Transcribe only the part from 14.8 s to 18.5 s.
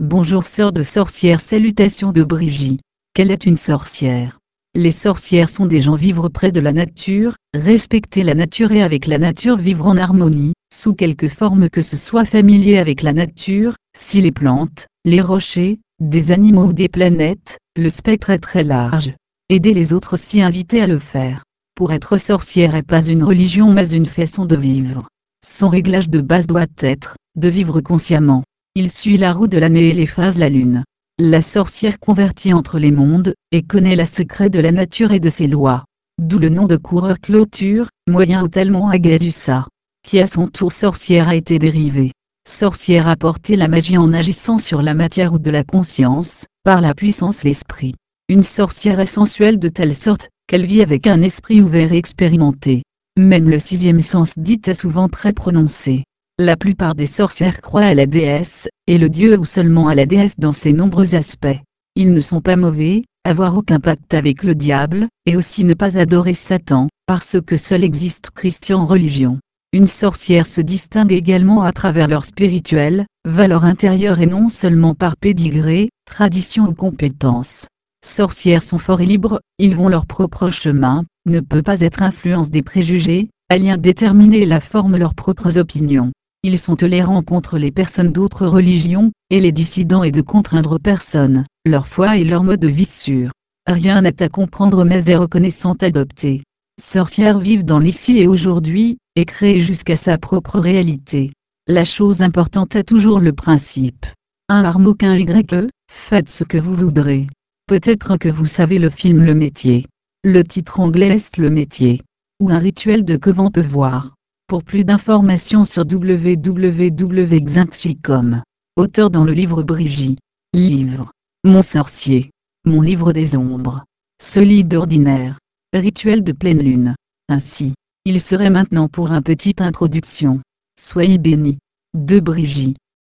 les rochers, des animaux ou des planètes, le spectre est